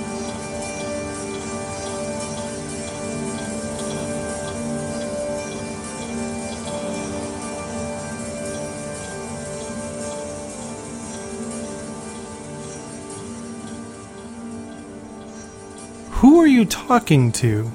[16.64, 17.70] You talking to?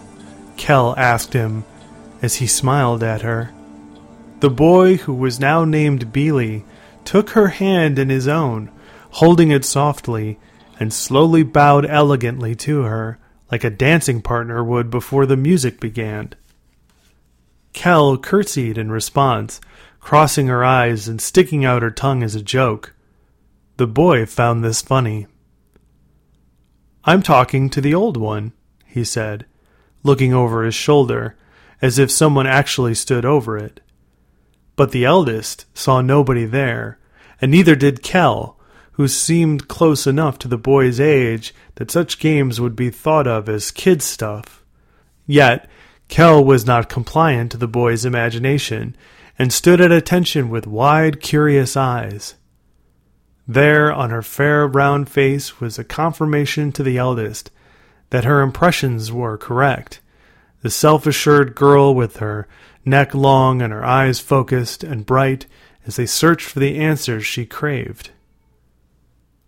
[0.56, 1.64] Kel asked him
[2.22, 3.52] as he smiled at her.
[4.40, 6.64] The boy, who was now named Beely,
[7.04, 8.70] took her hand in his own,
[9.10, 10.38] holding it softly,
[10.80, 13.18] and slowly bowed elegantly to her,
[13.52, 16.32] like a dancing partner would before the music began.
[17.74, 19.60] Kel curtsied in response,
[20.00, 22.94] crossing her eyes and sticking out her tongue as a joke.
[23.76, 25.26] The boy found this funny.
[27.04, 28.52] I'm talking to the old one,
[28.88, 29.46] he said,
[30.02, 31.36] looking over his shoulder,
[31.80, 33.80] as if someone actually stood over it.
[34.74, 36.98] But the eldest saw nobody there,
[37.40, 38.58] and neither did Kel,
[38.92, 43.48] who seemed close enough to the boy's age that such games would be thought of
[43.48, 44.64] as kid stuff.
[45.26, 45.68] Yet,
[46.08, 48.96] Kel was not compliant to the boy's imagination,
[49.38, 52.34] and stood at attention with wide, curious eyes.
[53.46, 57.50] There, on her fair round face, was a confirmation to the eldest
[58.10, 60.00] that her impressions were correct.
[60.62, 62.48] The self assured girl, with her
[62.84, 65.46] neck long and her eyes focused and bright
[65.86, 68.10] as they searched for the answers she craved.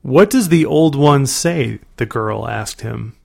[0.03, 1.81] What does the old one say?
[1.97, 3.17] the girl asked him.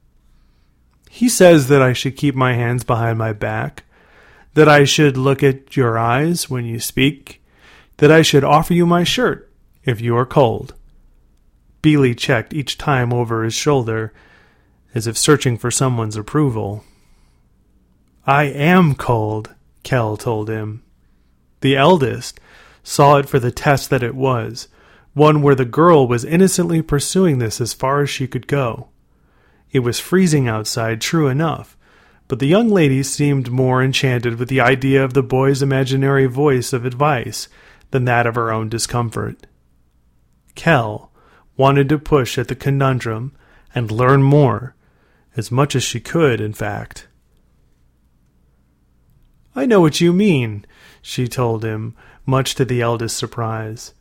[1.09, 3.84] He says that I should keep my hands behind my back,
[4.53, 7.41] that I should look at your eyes when you speak,
[7.97, 9.50] that I should offer you my shirt
[9.85, 10.73] if you are cold.
[11.81, 14.12] Beely checked each time over his shoulder,
[14.95, 16.83] as if searching for someone's approval.
[18.25, 20.81] I am cold, Kel told him.
[21.59, 22.39] The eldest
[22.81, 24.69] saw it for the test that it was,
[25.13, 28.88] one where the girl was innocently pursuing this as far as she could go.
[29.72, 31.78] It was freezing outside, true enough,
[32.28, 36.73] but the young lady seemed more enchanted with the idea of the boy's imaginary voice
[36.73, 37.47] of advice
[37.91, 39.45] than that of her own discomfort.
[40.55, 41.11] Kel
[41.57, 43.35] wanted to push at the conundrum
[43.73, 44.75] and learn more,
[45.35, 47.07] as much as she could, in fact.
[49.56, 50.66] I know what you mean,
[51.01, 53.94] she told him, much to the eldest's surprise.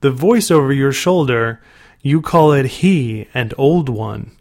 [0.00, 1.60] The voice over your shoulder,
[2.02, 4.36] you call it he and old one.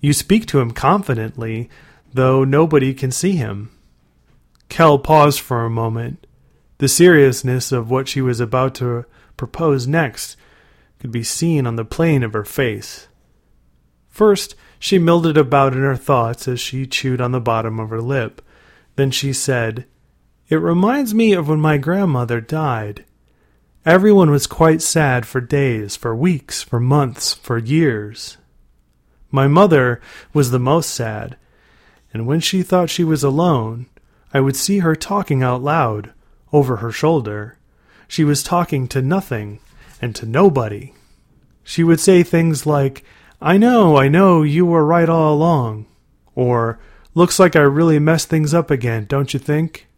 [0.00, 1.68] You speak to him confidently,
[2.12, 3.70] though nobody can see him.
[4.68, 6.26] Kel paused for a moment.
[6.78, 9.04] The seriousness of what she was about to
[9.36, 10.36] propose next
[10.98, 13.08] could be seen on the plane of her face.
[14.08, 18.00] First, she milled about in her thoughts as she chewed on the bottom of her
[18.00, 18.42] lip.
[18.96, 19.86] Then she said,
[20.48, 23.04] It reminds me of when my grandmother died.
[23.86, 28.38] Everyone was quite sad for days, for weeks, for months, for years.
[29.30, 30.00] My mother
[30.34, 31.36] was the most sad,
[32.12, 33.86] and when she thought she was alone,
[34.34, 36.12] I would see her talking out loud,
[36.52, 37.56] over her shoulder.
[38.08, 39.60] She was talking to nothing,
[40.00, 40.92] and to nobody.
[41.62, 43.04] She would say things like,
[43.42, 45.86] I know, I know, you were right all along.
[46.36, 46.78] Or,
[47.12, 49.88] looks like I really messed things up again, don't you think?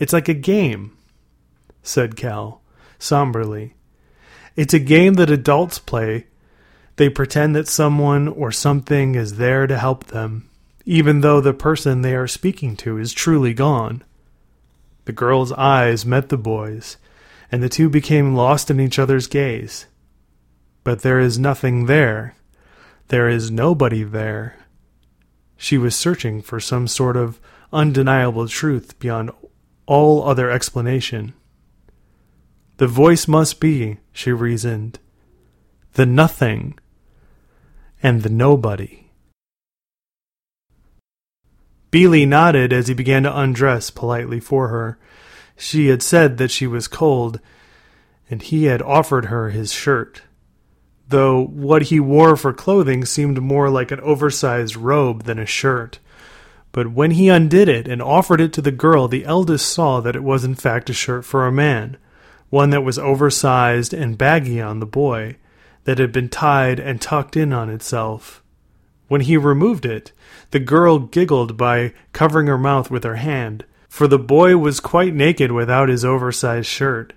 [0.00, 0.96] It's like a game,
[1.84, 2.60] said Cal,
[2.98, 3.74] somberly.
[4.56, 6.26] It's a game that adults play.
[6.96, 10.50] They pretend that someone or something is there to help them,
[10.84, 14.02] even though the person they are speaking to is truly gone.
[15.04, 16.96] The girl's eyes met the boy's,
[17.52, 19.86] and the two became lost in each other's gaze.
[20.84, 22.34] But there is nothing there.
[23.08, 24.56] There is nobody there.
[25.56, 27.40] She was searching for some sort of
[27.72, 29.30] undeniable truth beyond
[29.86, 31.34] all other explanation.
[32.78, 34.98] The voice must be, she reasoned,
[35.92, 36.78] the nothing
[38.02, 39.10] and the nobody.
[41.90, 44.98] Beely nodded as he began to undress politely for her.
[45.56, 47.38] She had said that she was cold,
[48.30, 50.22] and he had offered her his shirt,
[51.12, 56.00] though what he wore for clothing seemed more like an oversized robe than a shirt.
[56.72, 60.16] But when he undid it and offered it to the girl, the eldest saw that
[60.16, 61.98] it was in fact a shirt for a man,
[62.50, 65.36] one that was oversized and baggy on the boy,
[65.84, 68.42] that had been tied and tucked in on itself.
[69.08, 70.12] When he removed it,
[70.50, 75.14] the girl giggled by covering her mouth with her hand, for the boy was quite
[75.14, 77.12] naked without his oversized shirt.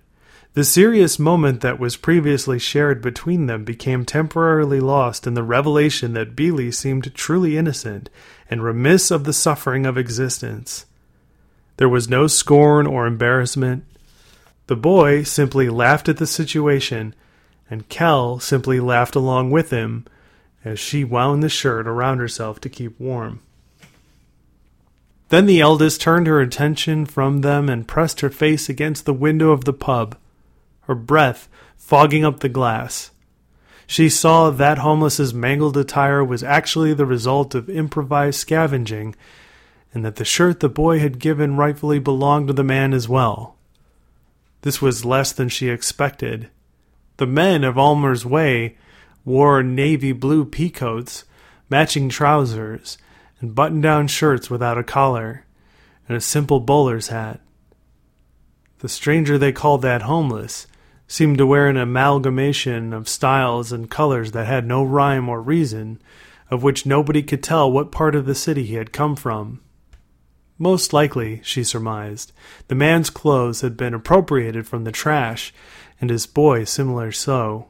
[0.55, 6.13] The serious moment that was previously shared between them became temporarily lost in the revelation
[6.13, 8.09] that Beely seemed truly innocent
[8.49, 10.85] and remiss of the suffering of existence.
[11.75, 13.83] There was no scorn or embarrassment.
[14.67, 17.13] The boy simply laughed at the situation,
[17.69, 20.05] and Kell simply laughed along with him
[20.63, 23.41] as she wound the shirt around herself to keep warm.
[25.27, 29.51] Then the eldest turned her attention from them and pressed her face against the window
[29.51, 30.15] of the pub,
[30.87, 31.47] her breath
[31.77, 33.11] fogging up the glass.
[33.87, 39.15] She saw that homeless's mangled attire was actually the result of improvised scavenging,
[39.93, 43.55] and that the shirt the boy had given rightfully belonged to the man as well.
[44.61, 46.49] This was less than she expected.
[47.17, 48.77] The men of Almer's Way
[49.23, 51.23] wore navy blue peacoats,
[51.69, 52.97] matching trousers,
[53.39, 55.45] and button down shirts without a collar,
[56.07, 57.39] and a simple bowler's hat.
[58.79, 60.67] The stranger they called that homeless
[61.07, 66.01] seemed to wear an amalgamation of styles and colors that had no rhyme or reason,
[66.49, 69.61] of which nobody could tell what part of the city he had come from.
[70.57, 72.31] Most likely, she surmised,
[72.67, 75.53] the man's clothes had been appropriated from the trash,
[75.99, 77.67] and his boy similar so.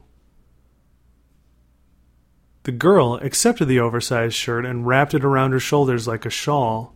[2.62, 6.94] The girl accepted the oversized shirt and wrapped it around her shoulders like a shawl.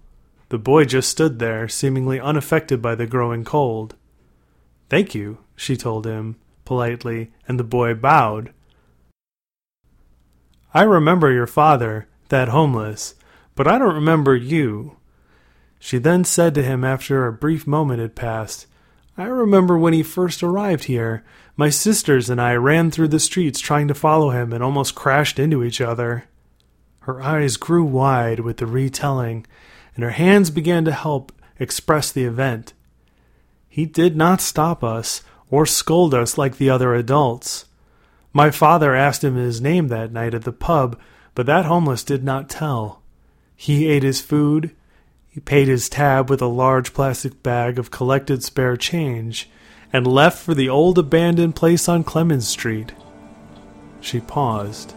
[0.49, 3.95] The boy just stood there, seemingly unaffected by the growing cold.
[4.91, 8.53] Thank you, she told him politely, and the boy bowed.
[10.75, 13.15] I remember your father, that homeless,
[13.55, 14.97] but I don't remember you.
[15.79, 18.67] She then said to him after a brief moment had passed,
[19.17, 21.25] I remember when he first arrived here.
[21.57, 25.39] My sisters and I ran through the streets trying to follow him and almost crashed
[25.39, 26.25] into each other.
[27.01, 29.47] Her eyes grew wide with the retelling,
[29.95, 32.73] and her hands began to help express the event.
[33.71, 37.67] He did not stop us or scold us like the other adults.
[38.33, 40.99] My father asked him his name that night at the pub,
[41.35, 43.01] but that homeless did not tell.
[43.57, 44.73] He ate his food,
[45.29, 49.49] he paid his tab with a large plastic bag of collected spare change
[49.93, 52.93] and left for the old abandoned place on Clemens Street.
[54.01, 54.95] She paused.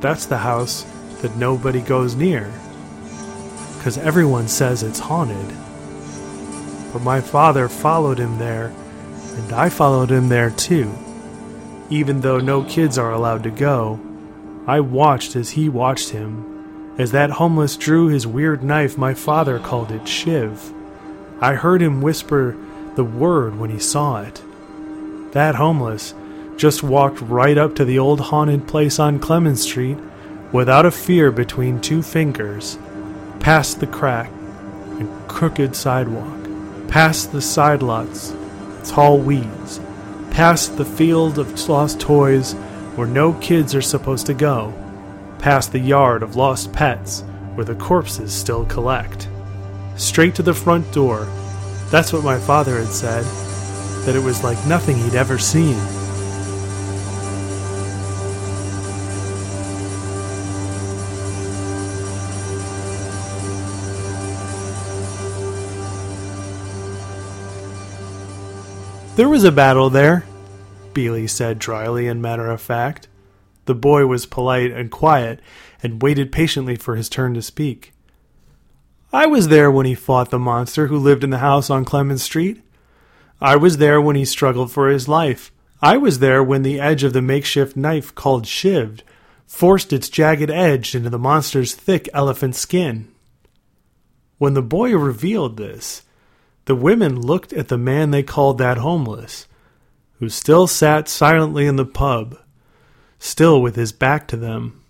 [0.00, 0.86] That's the house
[1.22, 2.52] that nobody goes near,
[3.86, 5.46] because everyone says it's haunted.
[6.92, 8.74] But my father followed him there,
[9.36, 10.92] and I followed him there too,
[11.88, 14.00] even though no kids are allowed to go
[14.66, 16.96] I watched as he watched him.
[16.98, 20.72] As that homeless drew his weird knife, my father called it Shiv.
[21.40, 22.56] I heard him whisper
[22.96, 24.42] the word when he saw it.
[25.30, 26.12] That homeless
[26.56, 29.98] just walked right up to the old haunted place on Clemens Street
[30.50, 32.78] without a fear between two fingers,
[33.40, 34.30] past the crack
[34.98, 38.34] and crooked sidewalk, past the side lots,
[38.84, 39.80] tall weeds,
[40.30, 42.52] past the field of lost toys
[42.94, 44.72] where no kids are supposed to go,
[45.38, 47.22] past the yard of lost pets
[47.54, 49.28] where the corpses still collect.
[49.96, 51.26] Straight to the front door.
[51.90, 53.24] That's what my father had said,
[54.04, 55.76] that it was like nothing he'd ever seen.
[69.16, 70.26] There was a battle there,
[70.92, 73.08] Beely said dryly and matter of fact.
[73.64, 75.40] The boy was polite and quiet,
[75.82, 77.94] and waited patiently for his turn to speak.
[79.14, 82.22] I was there when he fought the monster who lived in the house on Clemens
[82.22, 82.62] Street.
[83.40, 85.50] I was there when he struggled for his life.
[85.80, 89.00] I was there when the edge of the makeshift knife called Shivd
[89.46, 93.08] forced its jagged edge into the monster's thick elephant skin.
[94.36, 96.02] When the boy revealed this,
[96.66, 99.46] the women looked at the man they called that homeless,
[100.18, 102.38] who still sat silently in the pub,
[103.18, 104.82] still with his back to them.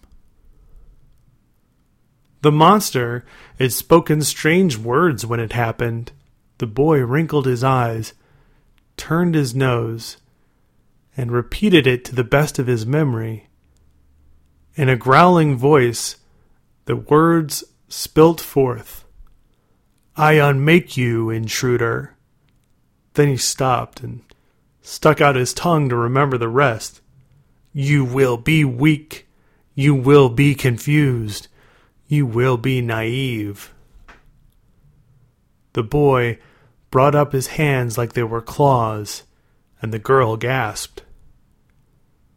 [2.42, 3.24] The monster
[3.58, 6.12] had spoken strange words when it happened.
[6.58, 8.14] The boy wrinkled his eyes,
[8.96, 10.16] turned his nose,
[11.16, 13.48] and repeated it to the best of his memory.
[14.76, 16.16] In a growling voice,
[16.86, 19.05] the words spilt forth
[20.16, 22.16] I unmake you, intruder.
[23.14, 24.22] Then he stopped and
[24.80, 27.02] stuck out his tongue to remember the rest.
[27.74, 29.28] You will be weak.
[29.74, 31.48] You will be confused.
[32.08, 33.74] You will be naive.
[35.74, 36.38] The boy
[36.90, 39.24] brought up his hands like they were claws,
[39.82, 41.02] and the girl gasped.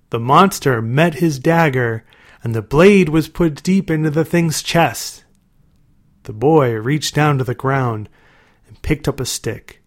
[0.10, 2.04] The monster met his dagger,
[2.44, 5.24] and the blade was put deep into the thing's chest.
[6.30, 8.08] The boy reached down to the ground
[8.68, 9.82] and picked up a stick,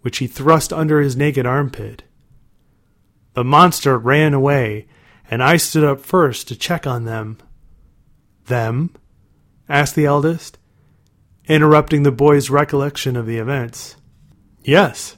[0.00, 2.02] which he thrust under his naked armpit.
[3.34, 4.88] The monster ran away,
[5.30, 7.38] and I stood up first to check on them.
[8.46, 8.90] Them?
[9.68, 10.58] asked the eldest,
[11.46, 13.94] interrupting the boy's recollection of the events.
[14.64, 15.16] Yes.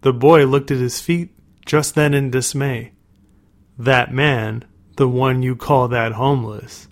[0.00, 1.30] The boy looked at his feet
[1.64, 2.90] just then in dismay.
[3.78, 4.64] That man,
[4.96, 6.88] the one you call that homeless,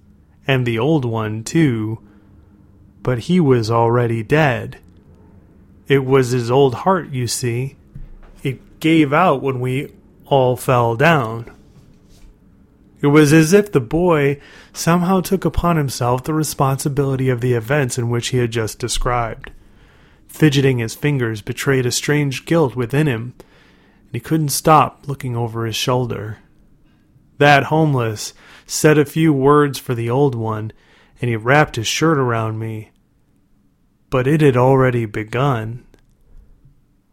[0.47, 2.07] and the old one, too,
[3.02, 4.78] but he was already dead.
[5.88, 7.76] It was his old heart, you see.
[8.42, 9.92] It gave out when we
[10.26, 11.50] all fell down.
[13.00, 14.40] It was as if the boy
[14.73, 19.50] somehow took upon himself the responsibility of the events in which he had just described.
[20.28, 25.64] Fidgeting his fingers betrayed a strange guilt within him, and he couldn't stop looking over
[25.64, 26.38] his shoulder.
[27.38, 28.35] That homeless
[28.66, 30.73] said a few words for the old one,
[31.21, 32.91] and he wrapped his shirt around me.
[34.09, 35.87] But it had already begun.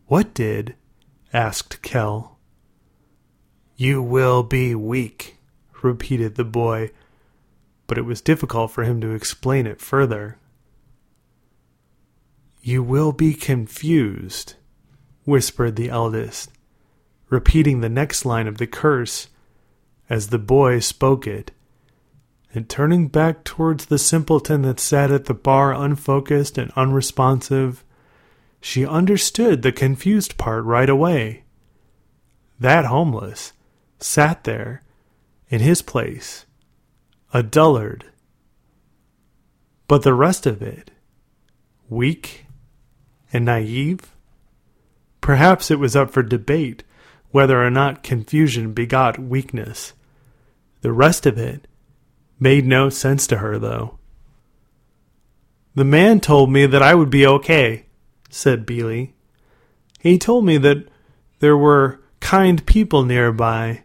[0.08, 0.76] What did?
[1.34, 2.40] asked Kell.
[3.76, 5.38] You will be weak,
[5.84, 6.92] repeated the boy,
[7.86, 10.38] but it was difficult for him to explain it further.
[12.62, 14.56] You will be confused,
[15.26, 16.50] whispered the eldest,
[17.30, 19.28] repeating the next line of the curse
[20.10, 21.52] as the boy spoke it,
[22.58, 27.84] and turning back towards the simpleton that sat at the bar unfocused and unresponsive,
[28.60, 31.44] she understood the confused part right away.
[32.60, 33.54] That homeless
[34.00, 34.82] sat there
[35.50, 36.48] in his place,
[37.32, 38.06] a dullard.
[39.88, 40.90] But the rest of it,
[41.88, 42.48] weak
[43.32, 44.12] and naive?
[45.22, 46.84] Perhaps it was up for debate
[47.30, 49.94] whether or not confusion begot weakness.
[50.82, 51.68] The rest of it
[52.40, 53.98] made no sense to her, though.
[55.76, 57.86] The man told me that I would be okay,
[58.30, 59.14] said Beely.
[60.00, 60.88] He told me that
[61.40, 63.84] there were kind people nearby,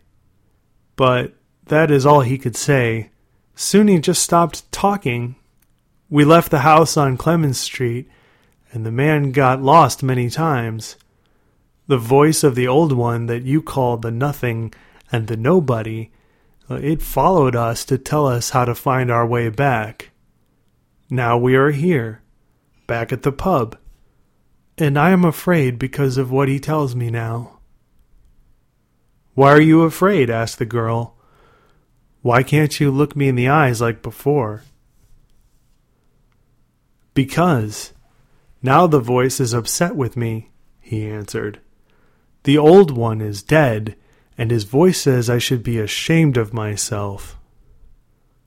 [0.97, 1.35] but
[1.67, 3.11] that is all he could say.
[3.55, 5.37] Soon he just stopped talking.
[6.09, 8.09] We left the house on Clemens Street,
[8.73, 10.97] and the man got lost many times.
[11.87, 14.73] The voice of the old one that you call the nothing
[15.11, 16.11] and the nobody,
[16.73, 20.11] Uh, it followed us to tell us how to find our way back.
[21.11, 22.23] Now we are here,
[22.87, 23.77] back at the pub,
[24.79, 27.59] and I am afraid because of what he tells me now.
[29.35, 30.31] Why are you afraid?
[30.31, 31.15] asked the girl.
[32.23, 34.63] Why can't you look me in the eyes like before?
[37.13, 37.93] Because
[38.63, 40.51] now the voice is upset with me,
[40.81, 41.61] he answered.
[42.45, 43.97] The old one is dead,
[44.37, 47.39] and his voice says I should be ashamed of myself.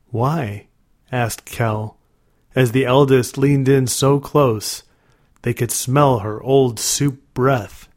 [0.08, 0.68] Why?
[1.12, 1.98] asked Kell,
[2.56, 4.84] as the eldest leaned in so close
[5.46, 7.88] they could smell her old soup breath.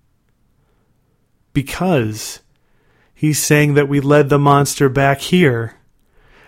[1.55, 2.41] Because
[3.15, 5.77] he's saying that we led the monster back here.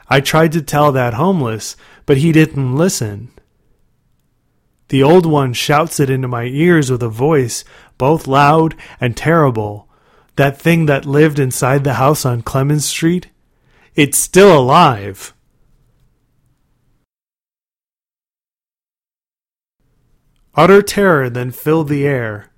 [0.08, 3.30] I tried to tell that homeless, but he didn't listen.
[4.88, 7.64] The old one shouts it into my ears with a voice
[7.96, 9.88] both loud and terrible.
[10.36, 13.28] That thing that lived inside the house on Clemens Street?
[13.94, 15.34] It's still alive.
[20.54, 22.50] Utter terror then filled the air.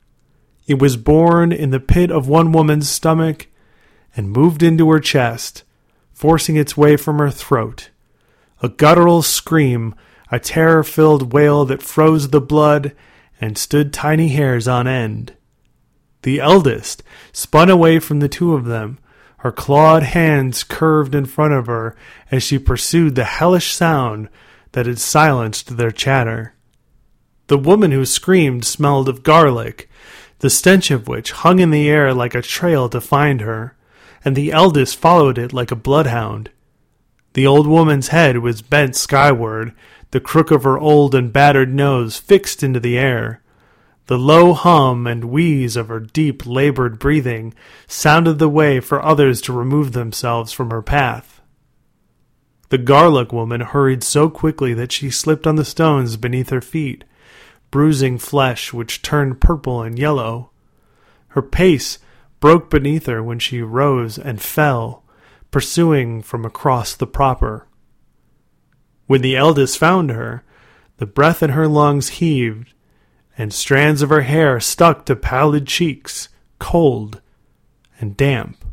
[0.67, 3.49] It was born in the pit of one woman's stomach
[4.17, 5.65] and moved into her chest,
[6.13, 7.91] forcing its way from her throat.
[8.63, 9.95] A guttural scream
[10.33, 12.97] a terror filled wail that froze the blood
[13.39, 15.37] and stood tiny hairs on end.
[16.23, 17.03] The eldest
[17.33, 18.99] spun away from the two of them,
[19.39, 21.97] her clawed hands curved in front of her
[22.31, 24.29] as she pursued the hellish sound
[24.71, 26.55] that had silenced their chatter.
[27.49, 29.91] The woman who screamed smelled of garlic,
[30.39, 33.77] the stench of which hung in the air like a trail to find her,
[34.25, 36.51] and the eldest followed it like a bloodhound.
[37.35, 39.73] The old woman's head was bent skyward,
[40.13, 43.43] the crook of her old and battered nose fixed into the air.
[44.07, 47.55] The low hum and wheeze of her deep, labored breathing
[47.87, 51.41] sounded the way for others to remove themselves from her path.
[52.71, 57.05] The garlic woman hurried so quickly that she slipped on the stones beneath her feet,
[57.71, 60.51] bruising flesh which turned purple and yellow.
[61.29, 61.99] Her pace
[62.41, 65.05] broke beneath her when she rose and fell,
[65.51, 67.69] pursuing from across the proper.
[69.07, 70.43] When the eldest found her,
[70.97, 72.73] the breath in her lungs heaved,
[73.37, 77.21] and strands of her hair stuck to pallid cheeks, cold
[77.99, 78.65] and damp.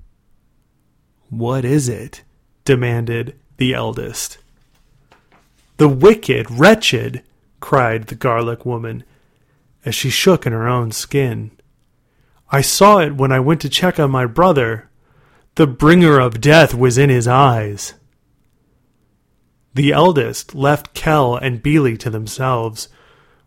[1.30, 2.24] What is it?
[2.66, 4.38] demanded the eldest.
[5.78, 7.24] The wicked, wretched,
[7.60, 9.04] cried the garlic woman,
[9.86, 11.52] as she shook in her own skin.
[12.52, 14.90] I saw it when I went to check on my brother.
[15.56, 17.94] The bringer of death was in his eyes.
[19.74, 22.90] The eldest left Kell and Beely to themselves.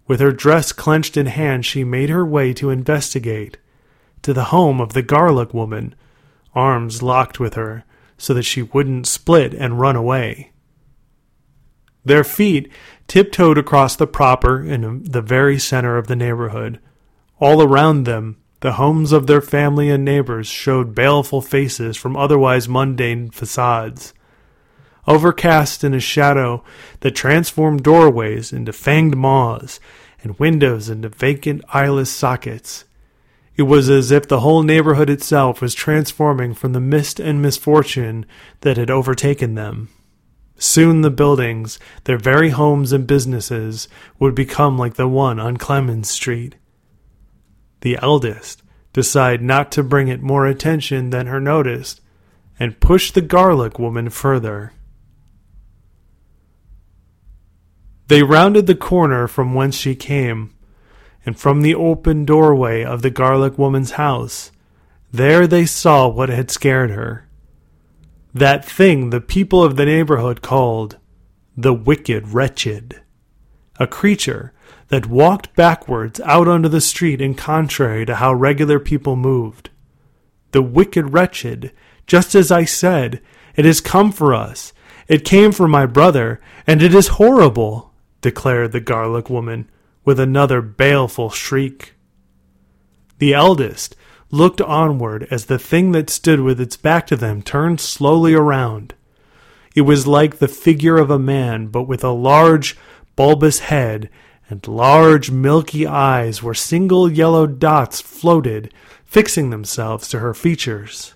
[0.07, 3.59] With her dress clenched in hand, she made her way to investigate,
[4.23, 5.95] to the home of the garlic woman,
[6.55, 7.85] arms locked with her,
[8.19, 10.53] so that she wouldn't split and run away.
[12.05, 12.71] Their feet
[13.07, 16.81] tiptoed across the proper in the very center of the neighborhood.
[17.39, 22.69] All around them, the homes of their family and neighbors showed baleful faces from otherwise
[22.69, 24.15] mundane facades.
[25.07, 26.63] Overcast in a shadow
[27.01, 29.81] that transformed doorways into fanged maws
[30.23, 32.85] and windows into vacant eyeless sockets.
[33.57, 38.25] It was as if the whole neighborhood itself was transforming from the mist and misfortune
[38.61, 39.89] that had overtaken them.
[40.57, 43.89] Soon the buildings, their very homes and businesses,
[44.21, 46.55] would become like the one on Clemens Street.
[47.81, 52.01] The eldest decided not to bring it more attention than her noticed,
[52.61, 54.73] and pushed the garlic woman further.
[58.13, 60.55] They rounded the corner from whence she came,
[61.25, 64.53] and from the open doorway of the garlic woman's house,
[65.11, 67.27] there they saw what had scared her
[68.35, 70.99] that thing the people of the neighborhood called
[71.57, 73.01] the wicked wretched.
[73.81, 74.53] A creature
[74.89, 79.71] that walked backwards out onto the street in contrary to how regular people moved.
[80.51, 81.73] The wicked wretched,
[82.07, 83.23] just as I said,
[83.57, 84.75] it has come for us.
[85.09, 87.92] It came for my brother, and it is horrible,
[88.23, 89.69] declared the garlic woman
[90.05, 91.93] with another baleful shriek.
[93.19, 93.95] The eldest,
[94.33, 98.95] looked onward as the thing that stood with its back to them turned slowly around.
[99.77, 102.77] It was like the figure of a man, but with a large,
[103.15, 104.11] bulbous head
[104.49, 108.73] and large, milky eyes where single yellow dots floated,
[109.05, 111.15] fixing themselves to her features.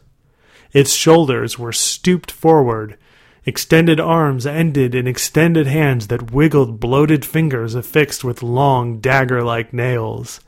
[0.73, 2.99] Its shoulders were stooped forward.
[3.49, 9.73] Extended arms ended in extended hands that wiggled bloated fingers affixed with long, dagger like
[9.73, 10.41] nails.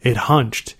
[0.00, 0.74] It hunched,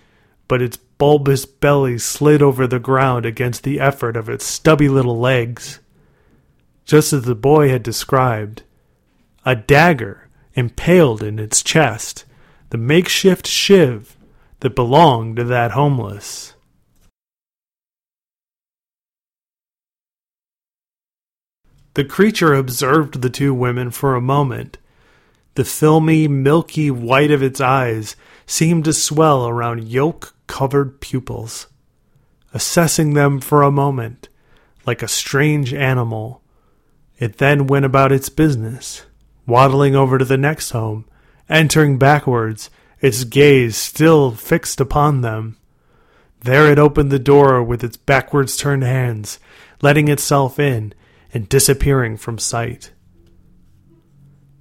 [0.48, 5.18] but its bulbous belly slid over the ground against the effort of its stubby little
[5.18, 5.80] legs.
[6.86, 8.62] Just as the boy had described,
[9.44, 12.24] a dagger impaled in its chest,
[12.70, 14.16] the makeshift shiv
[14.60, 16.54] that belonged to that homeless.
[21.94, 24.79] The creature observed the two women for a moment.
[25.55, 28.14] The filmy, milky white of its eyes
[28.46, 31.66] seemed to swell around yolk covered pupils,
[32.55, 34.29] assessing them for a moment
[34.87, 36.42] like a strange animal.
[37.18, 39.05] It then went about its business,
[39.46, 41.05] waddling over to the next home,
[41.48, 45.57] entering backwards, its gaze still fixed upon them.
[46.40, 49.38] There it opened the door with its backwards turned hands,
[49.83, 50.94] letting itself in
[51.32, 52.92] and disappearing from sight.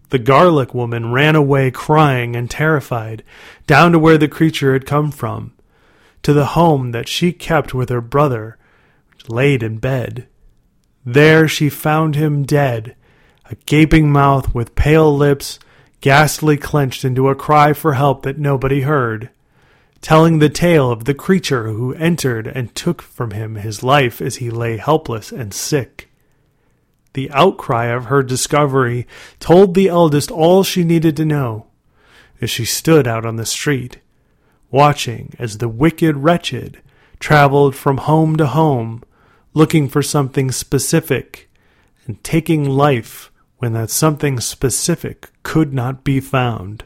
[0.10, 3.24] The garlic woman ran away crying and terrified,
[3.68, 5.54] down to where the creature had come from,
[6.24, 8.58] to the home that she kept with her brother,
[9.28, 10.28] laid in bed.
[11.06, 12.96] There she found him dead,
[13.46, 15.60] a gaping mouth with pale lips
[16.02, 19.30] ghastly clenched into a cry for help that nobody heard,
[20.02, 24.38] telling the tale of the creature who entered and took from him his life as
[24.38, 26.09] he lay helpless and sick.
[27.14, 29.08] The outcry of her discovery
[29.40, 31.68] told the eldest all she needed to know
[32.42, 34.00] as she stood out on the street
[34.72, 36.82] watching as the wicked wretched
[37.20, 39.04] traveled from home to home,
[39.54, 41.50] looking for something specific
[42.06, 46.86] and taking life when that something specific could not be found.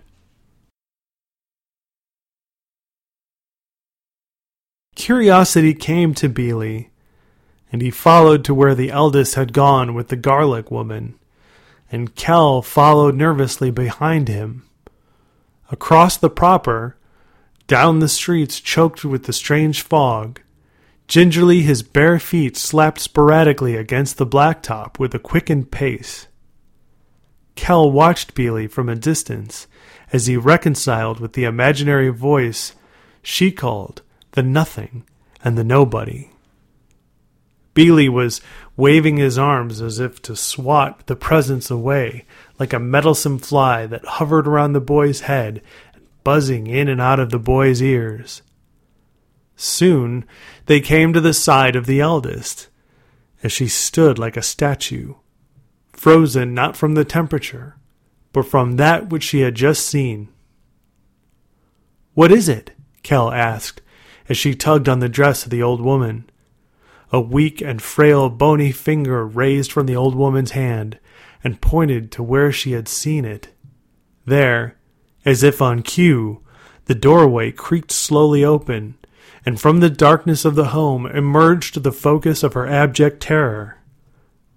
[4.96, 6.90] Curiosity came to Beely,
[7.74, 11.16] and he followed to where the eldest had gone with the garlic woman,
[11.92, 14.64] and Kell followed nervously behind him.
[15.72, 16.96] Across the proper,
[17.66, 20.40] down the streets choked with the strange fog.
[21.08, 26.28] Gingerly his bare feet slapped sporadically against the blacktop with a quickened pace.
[27.56, 29.66] Kell watched Beely from a distance
[30.12, 32.76] as he reconciled with the imaginary voice
[33.24, 35.06] she called the nothing
[35.44, 36.30] and the nobody.
[37.76, 38.42] Beely was
[38.76, 42.26] waving his arms as if to swat the presence away,
[42.60, 45.62] like a meddlesome fly that hovered around the boy's head
[46.24, 48.42] buzzing in and out of the boy's ears.
[49.56, 50.26] Soon
[50.66, 52.70] they came to the side of the eldest,
[53.44, 55.16] as she stood like a statue,
[55.92, 57.78] frozen not from the temperature,
[58.32, 60.30] but from that which she had just seen.
[62.14, 62.72] What is it?
[63.04, 63.82] Kell asked,
[64.30, 66.30] as she tugged on the dress of the old woman.
[67.14, 70.98] A weak and frail bony finger raised from the old woman's hand
[71.44, 73.50] and pointed to where she had seen it.
[74.26, 74.78] There,
[75.24, 76.42] as if on cue,
[76.86, 78.96] the doorway creaked slowly open,
[79.46, 83.78] and from the darkness of the home emerged the focus of her abject terror,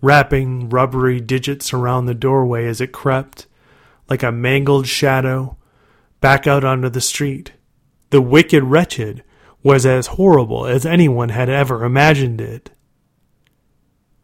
[0.01, 3.47] wrapping rubbery digits around the doorway as it crept,
[4.09, 5.59] like a mangled shadow,
[6.23, 7.53] back out onto the street.
[8.09, 9.25] The wicked wretched
[9.67, 12.71] was as horrible as anyone had ever imagined it.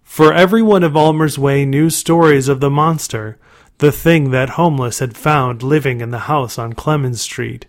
[0.05, 3.41] For everyone of Almer's Way knew stories of the monster,
[3.79, 7.67] the thing that Homeless had found living in the house on Clemens Street,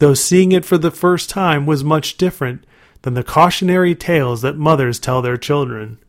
[0.00, 2.66] though seeing it for the first time was much different
[3.02, 6.00] than the cautionary tales that mothers tell their children.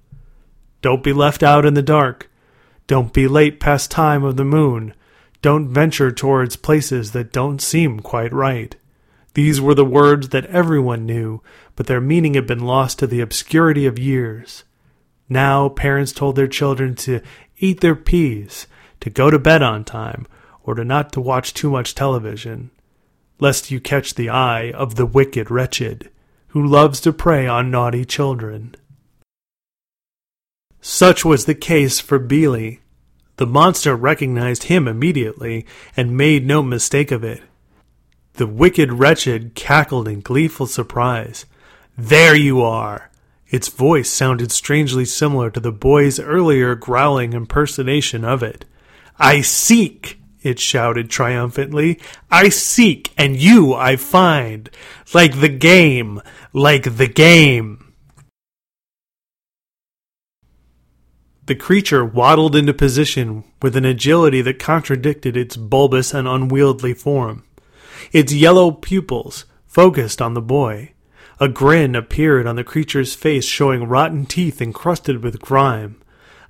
[0.82, 2.28] Don't be left out in the dark.
[2.88, 4.96] Don't be late past time of the moon.
[5.44, 8.76] Don't venture towards places that don't seem quite right.
[9.38, 11.44] These were the words that everyone knew,
[11.76, 14.64] but their meaning had been lost to the obscurity of years.
[15.30, 17.22] Now parents told their children to
[17.60, 18.66] eat their peas,
[19.00, 20.26] to go to bed on time,
[20.64, 22.72] or to not to watch too much television,
[23.40, 26.10] lest you catch the eye of the wicked wretched,
[26.48, 28.74] who loves to prey on naughty children.
[30.82, 32.80] Such was the case for Beely.
[33.36, 37.44] The monster recognized him immediately, and made no mistake of it.
[38.38, 41.48] The wicked wretched cackled in gleeful surprise.
[41.98, 43.10] There you are!
[43.50, 48.64] Its voice sounded strangely similar to the boy's earlier growling impersonation of it.
[49.18, 50.22] I seek!
[50.44, 52.00] it shouted triumphantly.
[52.30, 54.70] I seek, and you I find!
[55.16, 56.22] Like the game!
[56.54, 57.92] Like the game!
[61.48, 67.44] The creature waddled into position with an agility that contradicted its bulbous and unwieldy form.
[68.12, 70.94] Its yellow pupils focused on the boy.
[71.40, 76.02] A grin appeared on the creature's face, showing rotten teeth encrusted with grime.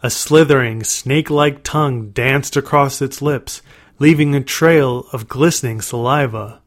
[0.01, 3.61] A slithering, snake like tongue danced across its lips,
[3.99, 6.61] leaving a trail of glistening saliva.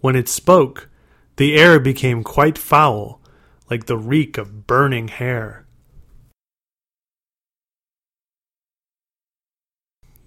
[0.00, 0.88] When it spoke,
[1.36, 3.20] the air became quite foul,
[3.70, 5.66] like the reek of burning hair.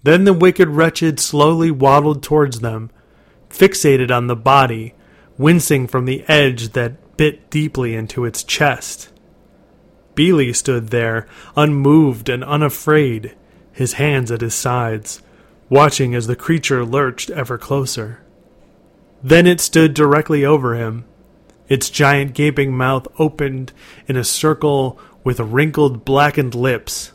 [0.02, 2.90] Then the wicked wretched slowly waddled towards them,
[3.52, 4.94] fixated on the body,
[5.38, 9.10] wincing from the edge that bit deeply into its chest.
[10.14, 13.34] Beely stood there, unmoved and unafraid,
[13.72, 15.22] his hands at his sides,
[15.68, 18.22] watching as the creature lurched ever closer.
[19.22, 21.04] Then it stood directly over him,
[21.68, 23.72] its giant gaping mouth opened
[24.06, 27.12] in a circle with wrinkled blackened lips.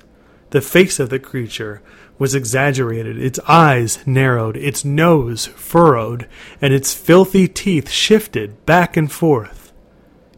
[0.52, 1.82] The face of the creature
[2.18, 6.28] was exaggerated, its eyes narrowed, its nose furrowed,
[6.62, 9.72] and its filthy teeth shifted back and forth.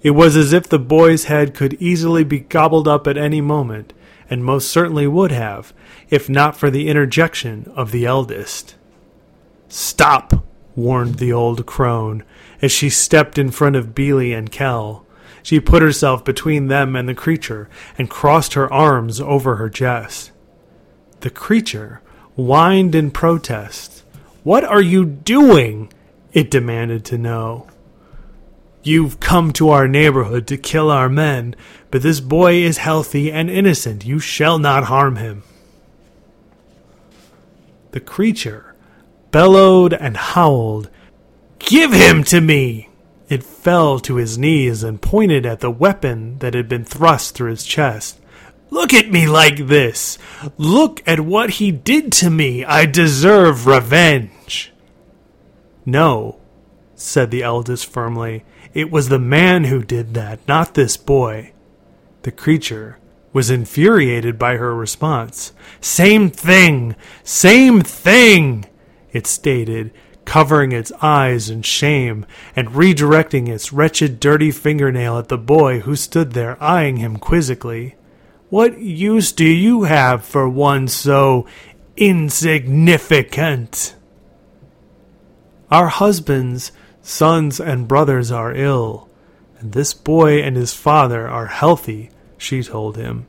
[0.01, 3.93] It was as if the boy's head could easily be gobbled up at any moment,
[4.29, 5.73] and most certainly would have,
[6.09, 8.75] if not for the interjection of the eldest.
[9.67, 10.45] Stop!
[10.75, 12.23] warned the old crone,
[12.61, 15.05] as she stepped in front of Beely and Kell.
[15.43, 20.31] She put herself between them and the creature, and crossed her arms over her chest.
[21.21, 22.01] The creature
[22.36, 24.03] whined in protest.
[24.43, 25.91] What are you doing?
[26.32, 27.67] It demanded to know.
[28.84, 31.55] You've come to our neighborhood to kill our men,
[31.91, 34.05] but this boy is healthy and innocent.
[34.05, 35.43] You shall not harm him.
[37.91, 38.75] The creature
[39.32, 40.89] bellowed and howled.
[41.60, 42.89] Give him to me!
[43.27, 47.51] It fell to his knees and pointed at the weapon that had been thrust through
[47.51, 48.18] his chest.
[48.69, 50.17] Look at me like this.
[50.58, 52.63] Look at what he did to me.
[52.63, 54.71] I deserve revenge.
[55.86, 56.39] No,
[56.95, 58.43] said the eldest firmly.
[58.73, 61.53] It was the man who did that, not this boy.
[62.21, 62.99] The creature
[63.34, 65.53] was infuriated by her response.
[65.82, 66.95] Same thing!
[67.23, 68.65] Same thing!
[69.12, 69.91] It stated,
[70.25, 75.95] covering its eyes in shame and redirecting its wretched dirty fingernail at the boy who
[75.95, 77.95] stood there eyeing him quizzically.
[78.49, 81.45] What use do you have for one so
[81.95, 83.95] insignificant?
[85.69, 86.71] Our husbands,
[87.03, 89.07] sons, and brothers are ill,
[89.59, 92.09] and this boy and his father are healthy,
[92.39, 93.27] she told him.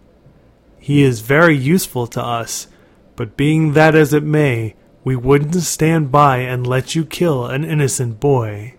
[0.79, 2.69] He is very useful to us,
[3.15, 7.65] but being that as it may, we wouldn't stand by and let you kill an
[7.65, 8.75] innocent boy.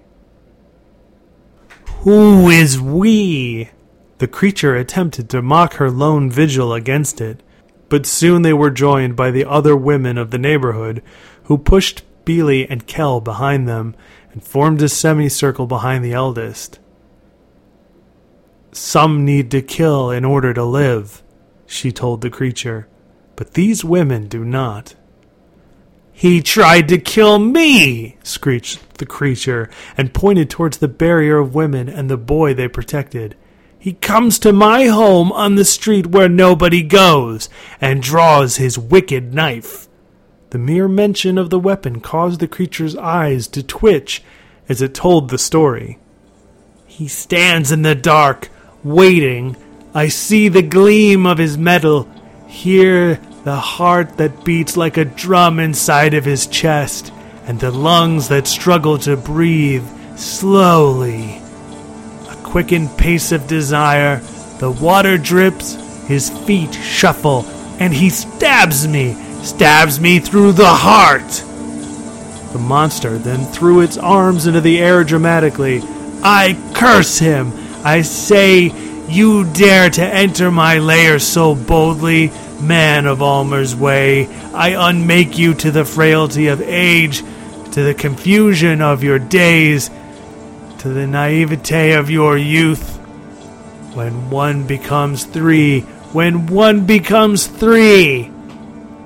[2.00, 3.70] Who is we?
[4.22, 7.42] The creature attempted to mock her lone vigil against it,
[7.90, 11.02] but soon they were joined by the other women of the neighborhood,
[11.46, 13.96] who pushed Beely and Kell behind them
[14.32, 16.78] and formed a semicircle behind the eldest.
[18.72, 21.24] Some need to kill in order to live,
[21.66, 22.88] she told the creature,
[23.36, 24.94] but these women do not.
[26.14, 31.90] He tried to kill me, screeched the creature, and pointed towards the barrier of women
[31.90, 33.36] and the boy they protected.
[33.82, 37.50] He comes to my home on the street where nobody goes,
[37.82, 39.88] and draws his wicked knife.
[40.52, 44.22] The mere mention of the weapon caused the creature's eyes to twitch
[44.70, 45.98] as it told the story.
[46.86, 48.50] He stands in the dark,
[48.84, 49.58] waiting.
[49.96, 52.08] I see the gleam of his metal,
[52.48, 53.16] hear
[53.46, 57.12] the heart that beats like a drum inside of his chest,
[57.48, 61.41] and the lungs that struggle to breathe slowly.
[62.52, 64.18] Quickened pace of desire,
[64.60, 65.76] the water drips,
[66.08, 67.46] his feet shuffle,
[67.80, 71.44] and he stabs me, stabs me through the heart.
[72.52, 75.82] The monster then threw its arms into the air dramatically.
[76.22, 77.54] I curse him!
[77.86, 78.66] I say,
[79.08, 84.28] you dare to enter my lair so boldly, man of Almer's way.
[84.54, 87.20] I unmake you to the frailty of age,
[87.72, 89.90] to the confusion of your days,
[90.82, 92.98] to the naivete of your youth.
[93.94, 98.32] When one becomes three, when one becomes three!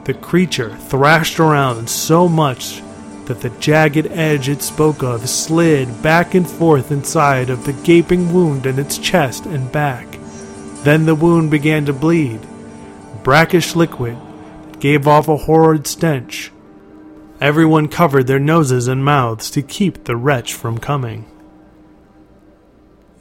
[0.05, 2.81] The creature thrashed around so much
[3.25, 8.33] that the jagged edge it spoke of slid back and forth inside of the gaping
[8.33, 10.17] wound in its chest and back.
[10.85, 12.39] Then the wound began to bleed.
[13.21, 14.17] Brackish liquid
[14.79, 16.53] gave off a horrid stench.
[17.41, 21.25] Everyone covered their noses and mouths to keep the wretch from coming.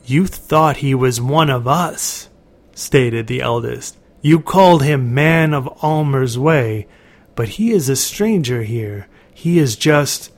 [0.07, 2.29] You thought he was one of us,
[2.75, 3.97] stated the eldest.
[4.21, 6.87] You called him Man of Almer's Way,
[7.35, 10.33] but he is a stranger here he is just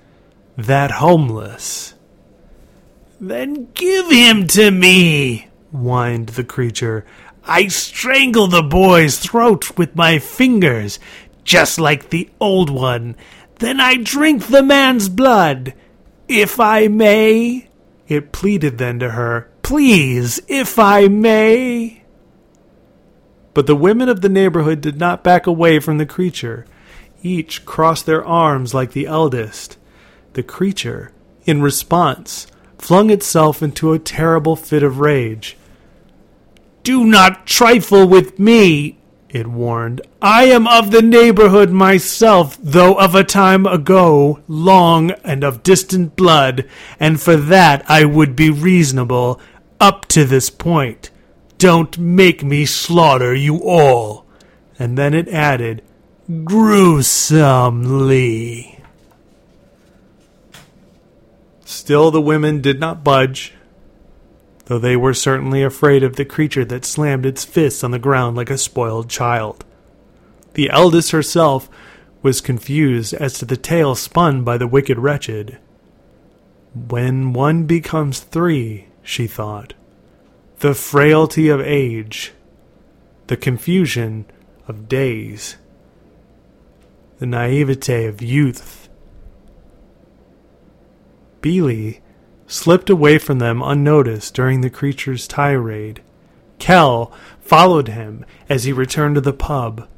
[0.57, 1.95] that homeless.
[3.21, 7.05] Then give him to me, whined the creature.
[7.45, 10.99] I strangle the boy's throat with my fingers,
[11.45, 13.17] just like the old one.
[13.61, 15.75] Then I drink the man's blood.
[16.27, 17.69] If I may,
[18.09, 19.49] it pleaded then to her.
[19.67, 22.05] Please, if I may.
[23.53, 26.67] But the women of the neighborhood did not back away from the creature.
[27.21, 29.77] Each crossed their arms like the eldest.
[30.35, 31.11] The creature,
[31.47, 32.47] in response,
[32.79, 35.57] flung itself into a terrible fit of rage.
[36.85, 38.99] Do not trifle with me,
[39.31, 40.01] it warned.
[40.23, 46.15] I am of the neighborhood myself, though of a time ago, long and of distant
[46.15, 46.69] blood,
[47.01, 49.41] and for that I would be reasonable,
[49.81, 51.11] up to this point.
[51.59, 54.27] Don't make me slaughter you all.
[54.79, 55.83] And then it added,
[56.45, 57.93] gruesomely.
[61.65, 63.55] Still, the women did not budge,
[64.67, 68.37] though they were certainly afraid of the creature that slammed its fists on the ground
[68.37, 69.65] like a spoiled child.
[70.55, 71.69] The eldest herself
[72.23, 75.59] was confused as to the tale spun by the wicked wretched.
[76.75, 79.73] When one becomes three, she thought,
[80.59, 82.33] the frailty of age,
[83.29, 84.27] the confusion
[84.69, 85.57] of days
[87.19, 88.89] the naivete of youth.
[91.41, 92.01] Beely
[92.47, 96.03] slipped away from them unnoticed during the creature's tirade.
[96.59, 99.89] Kell followed him as he returned to the pub.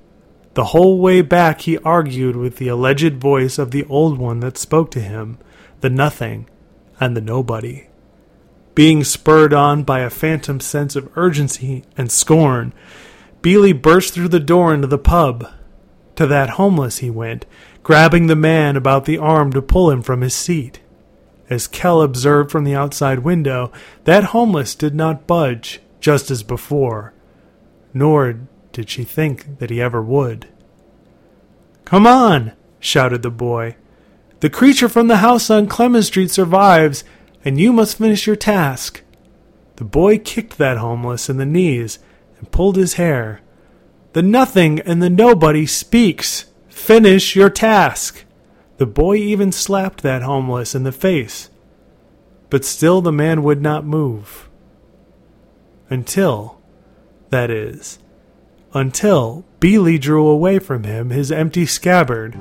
[0.55, 4.59] The whole way back he argued with the alleged voice of the old one that
[4.59, 5.39] spoke to him,
[5.81, 6.49] the nothing
[7.01, 7.88] and the nobody.
[8.79, 12.73] Being spurred on by a phantom sense of urgency and scorn,
[13.43, 15.51] Beely burst through the door into the pub.
[16.15, 17.45] To that homeless he went,
[17.83, 20.79] grabbing the man about the arm to pull him from his seat.
[21.51, 23.73] As Kell observed from the outside window,
[24.05, 27.13] that homeless did not budge, just as before,
[27.93, 28.39] nor
[28.71, 30.47] did she think that he ever would.
[31.85, 33.75] Come on, shouted the boy.
[34.39, 37.03] The creature from the house on Clemens Street survives,
[37.45, 39.03] and you must finish your task.
[39.77, 41.99] The boy kicked that homeless in the knees
[42.39, 43.41] and pulled his hair.
[44.13, 46.47] The nothing and the nobody speaks.
[46.69, 48.25] Finish your task.
[48.79, 51.51] The boy even slapped that homeless in the face.
[52.51, 54.49] But still the man would not move.
[55.91, 56.61] Until,
[57.31, 57.99] that is,
[58.75, 62.39] until Beely drew away from him his empty scabbard,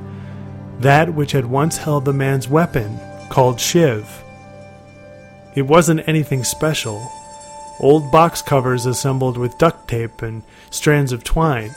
[0.79, 4.23] that which had once held the man's weapon, called Shiv.
[5.57, 7.11] It wasn't anything special
[7.79, 11.71] old box covers assembled with duct tape and strands of twine.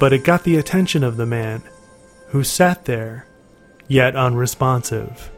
[0.00, 1.62] But it got the attention of the man,
[2.28, 3.26] who sat there,
[3.88, 5.30] yet unresponsive.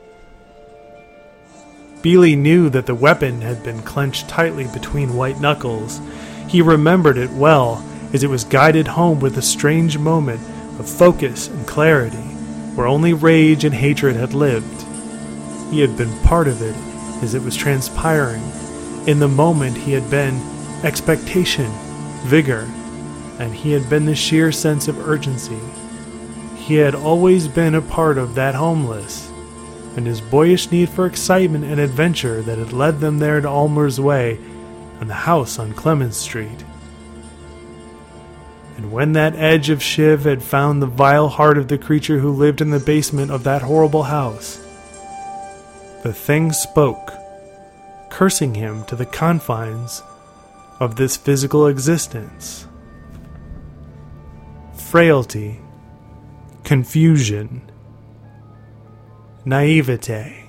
[2.02, 6.00] Beely knew that the weapon had been clenched tightly between white knuckles.
[6.48, 10.40] He remembered it well as it was guided home with a strange moment
[10.78, 12.16] of focus and clarity
[12.76, 14.82] where only rage and hatred had lived.
[15.72, 16.76] He had been part of it
[17.24, 18.42] as it was transpiring.
[19.08, 20.40] In the moment, he had been
[20.84, 21.72] expectation,
[22.26, 22.70] vigor,
[23.40, 25.58] and he had been the sheer sense of urgency.
[26.56, 29.28] He had always been a part of that homeless
[29.96, 34.00] and his boyish need for excitement and adventure that had led them there to Almer's
[34.00, 34.38] Way
[35.00, 36.64] and the house on Clemens Street.
[38.76, 42.32] And when that edge of Shiv had found the vile heart of the creature who
[42.32, 44.63] lived in the basement of that horrible house,
[46.04, 47.14] the thing spoke,
[48.10, 50.02] cursing him to the confines
[50.78, 52.68] of this physical existence.
[54.76, 55.62] Frailty,
[56.62, 57.70] confusion,
[59.46, 60.44] naivete.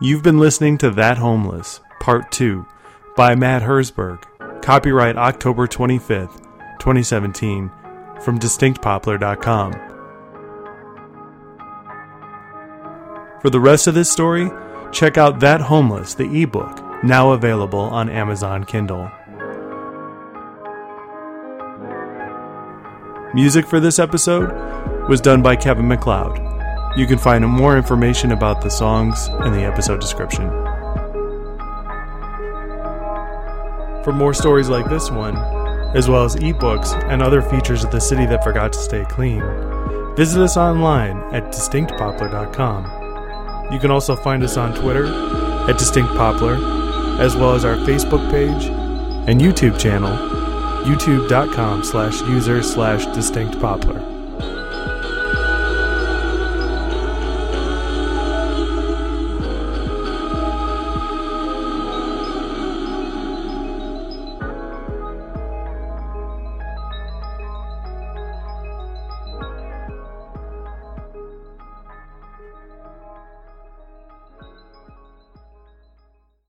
[0.00, 2.64] You've been listening to That Homeless, Part 2,
[3.18, 4.29] by Matt Herzberg.
[4.62, 6.36] Copyright October 25th,
[6.78, 7.70] 2017,
[8.22, 9.72] from distinctpoplar.com.
[13.40, 14.50] For the rest of this story,
[14.92, 19.10] check out That Homeless, the ebook, now available on Amazon Kindle.
[23.32, 24.50] Music for this episode
[25.08, 26.38] was done by Kevin MacLeod.
[26.98, 30.69] You can find more information about the songs in the episode description.
[34.04, 35.36] For more stories like this one,
[35.94, 39.42] as well as ebooks and other features of the city that forgot to stay clean,
[40.16, 43.72] visit us online at distinctpoplar.com.
[43.72, 48.64] You can also find us on Twitter at distinctpoplar as well as our Facebook page
[49.28, 50.16] and YouTube channel,
[50.86, 54.09] youtube.com slash user slash distinct poplar.